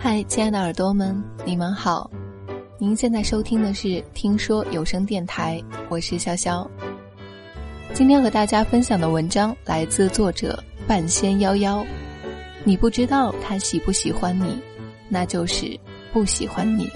[0.00, 2.08] 嗨，亲爱的耳朵们，你们好！
[2.78, 6.64] 您现在收听的是《听说有声电台》，我是潇潇。
[7.92, 11.84] 今天和大家分享的文章来自作者半仙夭夭。
[12.62, 14.56] 你不知道他喜不喜欢你，
[15.08, 15.76] 那就是
[16.12, 16.88] 不喜欢你。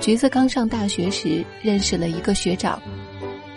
[0.00, 2.80] 橘子刚上大学时认识了一个学长，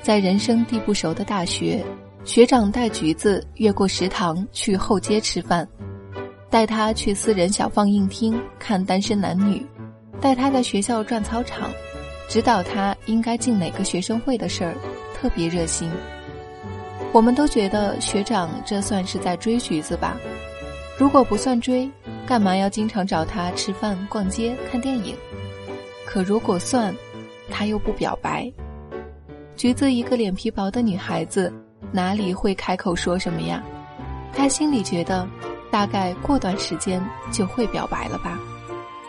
[0.02, 1.82] 在人生地不熟的大学，
[2.26, 5.66] 学长带橘子越过食堂去后街吃饭。
[6.54, 9.66] 带他去私人小放映厅看单身男女，
[10.22, 11.72] 带他在学校转操场，
[12.30, 14.76] 指导他应该进哪个学生会的事儿，
[15.16, 15.90] 特别热心。
[17.12, 20.16] 我们都觉得学长这算是在追橘子吧？
[20.96, 21.90] 如果不算追，
[22.28, 25.16] 干嘛要经常找他吃饭、逛街、看电影？
[26.06, 26.96] 可如果算，
[27.50, 28.54] 他又不表白，
[29.56, 31.52] 橘子一个脸皮薄的女孩子，
[31.92, 33.64] 哪里会开口说什么呀？
[34.32, 35.28] 他心里觉得。
[35.74, 38.38] 大概过段时间就会表白了吧？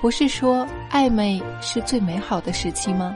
[0.00, 3.15] 不是说暧昧是最美好的时期吗？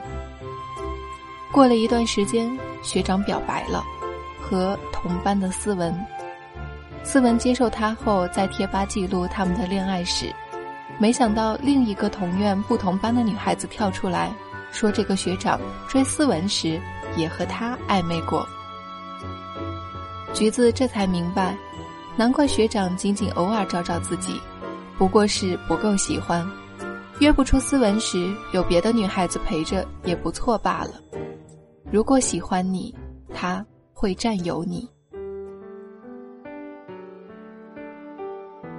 [1.50, 2.46] 过了一段时间，
[2.82, 3.82] 学长表白了，
[4.38, 5.98] 和同班的思文。
[7.02, 10.30] 思文接受他后，在贴吧记录他们的恋爱史。
[10.98, 14.30] 没想到另一个同院不同班的女孩子跳出来
[14.72, 16.78] 说，这个学长追思文时
[17.16, 18.46] 也和他暧昧过。
[20.34, 21.56] 橘子这才明白。
[22.18, 24.40] 难怪学长仅仅偶尔找找自己，
[24.98, 26.44] 不过是不够喜欢，
[27.20, 30.94] 约不出斯文时有别的女孩子陪着也不错罢了。
[31.92, 32.92] 如果喜欢你，
[33.32, 34.90] 他会占有你。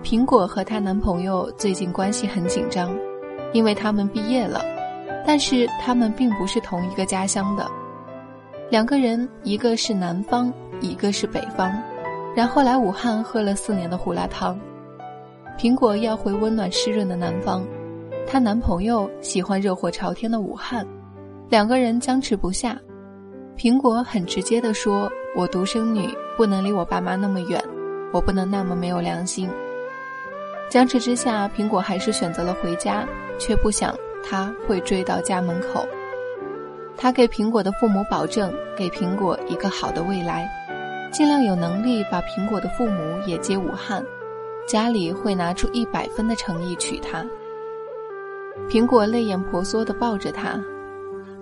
[0.04, 2.94] 苹果和她男朋友最近关系很紧张，
[3.54, 4.62] 因为他们毕业了，
[5.26, 7.66] 但是他们并不是同一个家乡的，
[8.70, 11.72] 两个人一个是南方，一个是北方。
[12.40, 14.58] 然后来武汉喝了四年的胡辣汤，
[15.58, 17.68] 苹果要回温暖湿润的南方，
[18.26, 20.88] 她男朋友喜欢热火朝天的武汉，
[21.50, 22.80] 两个人僵持不下。
[23.58, 27.62] 苹果很直接地说：“我独生女，不能离我爸妈那么远，
[28.14, 29.50] 我不能那么没有良心。”
[30.72, 33.06] 僵持之下，苹果还是选择了回家，
[33.38, 33.94] 却不想
[34.24, 35.86] 他会追到家门口。
[36.96, 40.50] 他给苹果的父母保证，给苹果一个好的未来。
[41.12, 44.06] 尽量有能力把苹果的父母也接武汉，
[44.68, 47.26] 家里会拿出一百分的诚意娶她。
[48.70, 50.64] 苹果泪眼婆娑地抱着他，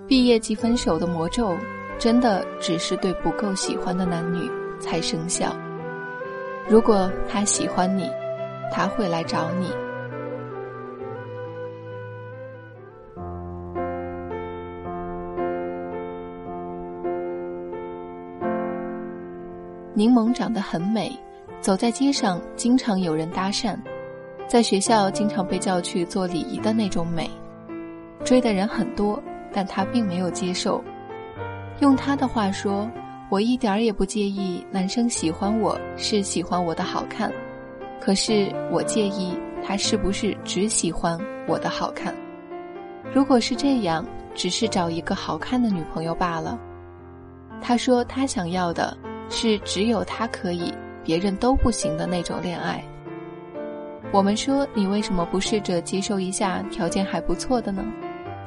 [0.07, 1.57] 毕业即分手的魔咒，
[1.99, 5.55] 真的只是对不够喜欢的男女才生效。
[6.69, 8.09] 如果他喜欢你，
[8.71, 9.69] 他会来找你。
[19.97, 21.11] 柠檬长得很美，
[21.59, 23.75] 走在街上经常有人搭讪，
[24.47, 27.27] 在学校经常被叫去做礼仪的那种美，
[28.23, 29.19] 追的人很多，
[29.51, 30.83] 但他并没有接受。
[31.79, 32.87] 用他的话说
[33.31, 37.33] ：“我一点儿也不介意男生喜欢我是喜欢我的好看，
[37.99, 39.35] 可是我介意
[39.65, 42.13] 他是不是只喜欢我的好看。
[43.11, 46.55] 如果是这样，只是找一个好看的女朋友罢了。”
[47.59, 48.95] 他说他想要的。
[49.29, 50.73] 是只有他可以，
[51.03, 52.83] 别人都不行的那种恋爱。
[54.11, 57.85] 我们说你为什么不试着接受一下条件还不错的呢？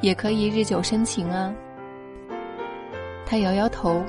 [0.00, 1.52] 也可以日久生情啊。
[3.26, 4.02] 他摇摇头。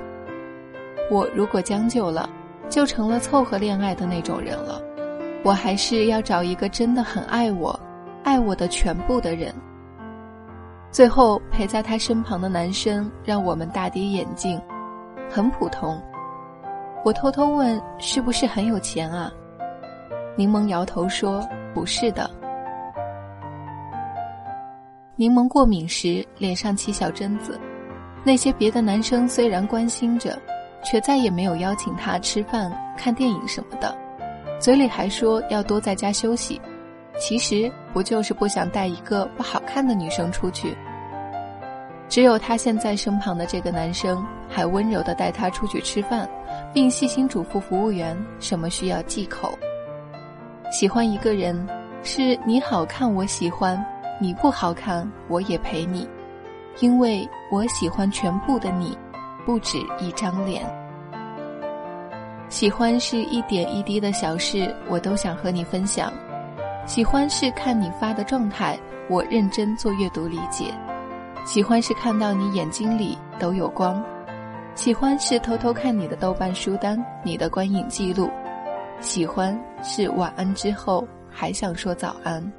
[1.10, 2.30] 我如果将就了，
[2.70, 4.82] 就成了凑合恋爱的那种人了。
[5.44, 7.78] 我还是要找一个真的很爱我、
[8.24, 9.54] 爱我的全部的人。
[10.90, 14.62] 最后陪在他身旁的男生让我们大跌眼镜，
[15.30, 16.02] 很普通。
[17.04, 19.32] 我偷偷问：“是不是很有钱啊？”
[20.38, 22.30] 柠檬摇头说：“不是的。”
[25.16, 27.60] 柠檬过敏时脸上起小疹子，
[28.24, 30.38] 那些别的男生虽然关心着，
[30.84, 33.96] 却再也没有邀请他吃饭、看电影什么的，
[34.60, 36.62] 嘴里还说要多在家休息，
[37.20, 40.76] 其实不就是不想带一个不好看的女生出去？
[42.12, 46.30] 只有他现在身旁的这个男生，还温柔地带他出去吃饭。
[46.74, 49.58] 并细心嘱咐服务员什么需要忌口。
[50.70, 51.68] 喜欢一个人，
[52.04, 53.82] 是你好看我喜欢，
[54.20, 56.08] 你不好看我也陪你，
[56.80, 58.98] 因为我喜欢全部的你，
[59.46, 60.66] 不止一张脸。
[62.50, 66.12] 喜欢是一点一滴的小事，我都想和你分享。
[66.86, 68.78] 喜欢是看你发的状态，
[69.10, 70.74] 我认真做阅读理解。
[71.44, 74.02] 喜欢是看到你眼睛里都有光。
[74.76, 78.28] 喜欢是偷偷看你的豆瓣书单，你的观影记录；
[79.02, 82.52] 喜欢是晚安之后还想说早安。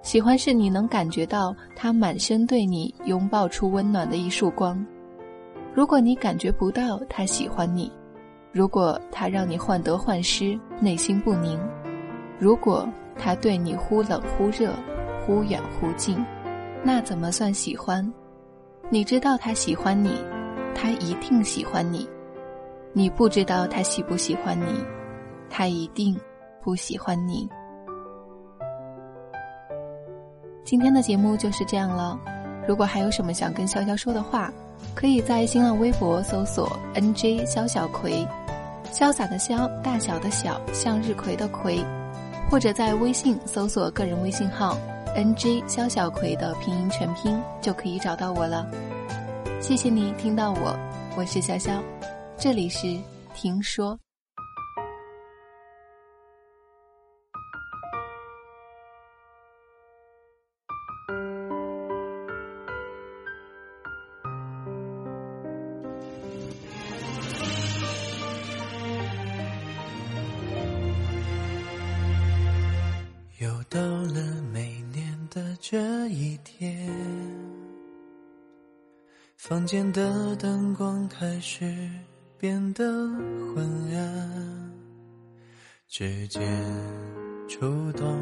[0.00, 4.84] 喜欢是你能感觉到他满身对你拥抱出温暖的一束光。
[5.74, 7.92] 如果你感觉不到他喜欢你，
[8.52, 11.60] 如果他让你患得患失、内心不宁，
[12.38, 12.88] 如果
[13.18, 14.72] 他对你忽冷忽热、
[15.20, 16.24] 忽远忽近，
[16.84, 18.12] 那怎么算喜欢？
[18.90, 20.12] 你知道他喜欢你，
[20.74, 22.08] 他一定喜欢你；
[22.92, 24.84] 你不知道他喜不喜欢你，
[25.50, 26.18] 他一定
[26.62, 27.48] 不喜欢你。
[30.64, 32.18] 今天的节目就是这样了。
[32.66, 34.52] 如果还有什么想跟潇潇说的话，
[34.94, 38.26] 可以在新浪微博搜索 “nj 潇小葵”，
[38.92, 41.84] 潇洒的潇，大小的小，向日葵的葵，
[42.50, 44.76] 或者在微信搜索个人微信号
[45.16, 48.66] ng 肖小葵”的拼音全拼，就可以找到我了。
[49.60, 50.78] 谢谢你听到我，
[51.16, 51.80] 我是潇潇，
[52.36, 52.96] 这里是
[53.34, 53.98] 听说。
[79.48, 81.64] 房间的灯光开始
[82.36, 82.84] 变得
[83.54, 83.66] 昏
[83.96, 84.72] 暗，
[85.88, 86.42] 指尖
[87.48, 88.14] 触动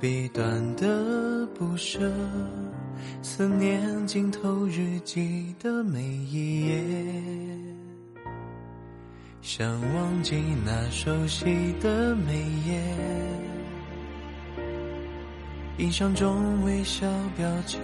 [0.00, 2.10] 笔端的不舍，
[3.20, 6.82] 思念浸透日记的每一页，
[9.42, 13.51] 想忘记那熟悉的眉眼。
[15.82, 17.04] 印象中微笑
[17.36, 17.80] 表情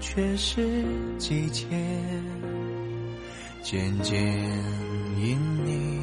[0.00, 0.82] 却是
[1.18, 1.66] 急切，
[3.62, 4.18] 渐渐
[5.20, 6.00] 因你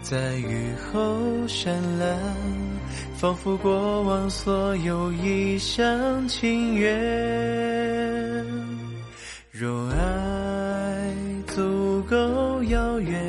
[0.00, 2.18] 在雨后闪烂，
[3.14, 8.46] 仿佛过往所有一厢情愿。
[9.50, 11.14] 若爱
[11.46, 13.22] 足够遥远，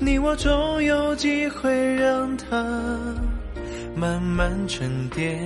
[0.00, 3.31] 你我终有机会让它。
[4.02, 5.38] 慢慢沉淀，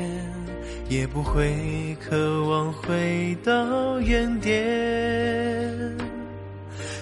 [0.89, 5.95] 也不会渴望回到原点，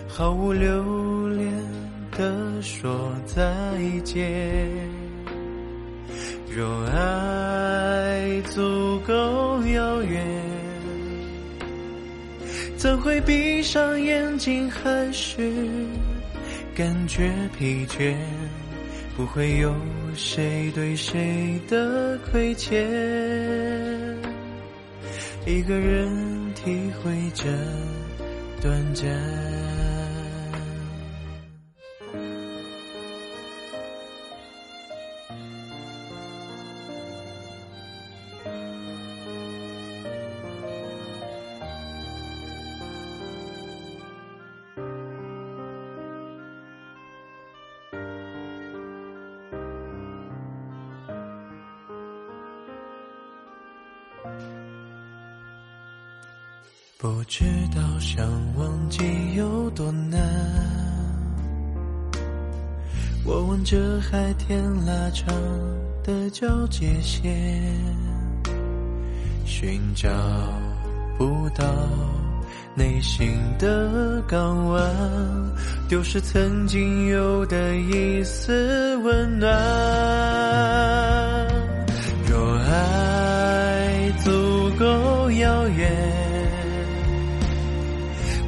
[0.08, 1.48] 毫无留恋
[2.10, 3.40] 的说再
[4.02, 4.20] 见。
[6.50, 10.26] 若爱足够遥远，
[12.76, 15.52] 怎会闭上眼睛还是
[16.74, 18.16] 感觉疲倦？
[19.16, 19.72] 不会有
[20.16, 22.84] 谁对谁的亏欠，
[25.46, 27.48] 一个人体会这
[28.60, 29.53] 短暂。
[57.04, 57.44] 不知
[57.76, 59.04] 道想忘记
[59.36, 60.18] 有多难，
[63.26, 65.26] 我问这海天拉长
[66.02, 67.22] 的交界线，
[69.44, 70.08] 寻找
[71.18, 71.62] 不到
[72.74, 74.90] 内心的港湾，
[75.86, 81.33] 丢失曾经有的一丝温暖。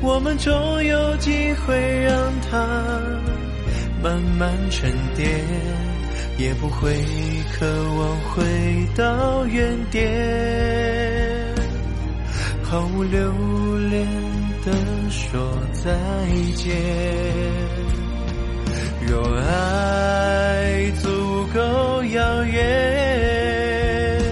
[0.06, 2.64] 我们终有机会让它
[4.00, 5.28] 慢慢沉淀，
[6.38, 6.94] 也不会
[7.52, 8.44] 渴望回
[8.94, 10.08] 到原点，
[12.62, 13.32] 毫无留
[13.90, 14.06] 恋
[14.64, 14.72] 的
[15.10, 15.40] 说
[15.72, 15.92] 再
[16.54, 16.72] 见。
[19.08, 21.08] 若爱足
[21.52, 24.22] 够遥远，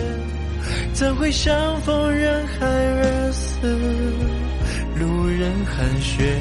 [0.92, 1.80] 怎会相
[6.04, 6.38] 雪，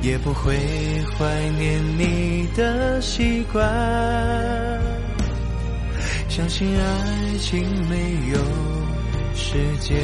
[0.00, 0.56] 也不会
[1.12, 3.62] 怀念你的习惯。
[6.28, 8.38] 相信爱情没有
[9.34, 9.94] 时间，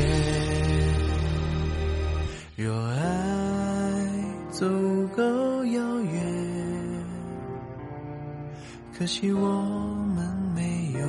[2.54, 3.00] 若爱
[4.50, 5.22] 足够
[5.64, 6.22] 遥远，
[8.96, 9.62] 可惜我
[10.14, 11.08] 们没有。